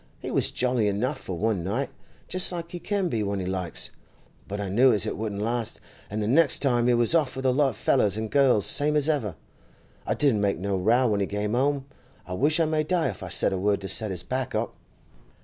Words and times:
He 0.17 0.31
was 0.31 0.49
jolly 0.49 0.87
enough 0.87 1.19
for 1.19 1.37
one 1.37 1.63
night, 1.63 1.91
just 2.27 2.51
like 2.51 2.71
he 2.71 2.79
can 2.79 3.07
be 3.07 3.21
when 3.21 3.39
he 3.39 3.45
likes. 3.45 3.91
But 4.47 4.59
I 4.59 4.67
knew 4.67 4.91
as 4.91 5.05
it 5.05 5.15
wouldn't 5.15 5.43
last, 5.43 5.79
an' 6.09 6.21
the 6.21 6.27
next 6.27 6.63
night 6.65 6.87
he 6.87 6.95
was 6.95 7.13
off 7.13 7.35
with 7.35 7.45
a 7.45 7.51
lot 7.51 7.69
o' 7.69 7.73
fellers 7.73 8.17
an' 8.17 8.29
girls, 8.29 8.65
same 8.65 8.95
as 8.95 9.07
ever. 9.07 9.35
I 10.07 10.15
didn't 10.15 10.41
make 10.41 10.57
no 10.57 10.75
row 10.75 11.07
when 11.09 11.19
he 11.19 11.27
came 11.27 11.53
'ome; 11.53 11.85
I 12.25 12.33
wish 12.33 12.59
I 12.59 12.65
may 12.65 12.81
die 12.81 13.09
if 13.09 13.21
I 13.21 13.29
said 13.29 13.53
a 13.53 13.59
word 13.59 13.79
to 13.81 13.87
set 13.87 14.09
his 14.09 14.23
back 14.23 14.55
up! 14.55 14.73